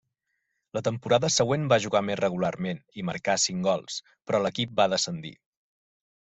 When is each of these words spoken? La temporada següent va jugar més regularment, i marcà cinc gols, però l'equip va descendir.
La 0.77 0.81
temporada 0.87 1.29
següent 1.35 1.67
va 1.73 1.79
jugar 1.83 2.01
més 2.07 2.17
regularment, 2.21 2.81
i 3.03 3.07
marcà 3.11 3.37
cinc 3.47 3.63
gols, 3.71 4.01
però 4.31 4.43
l'equip 4.47 4.77
va 4.83 4.91
descendir. 4.97 5.37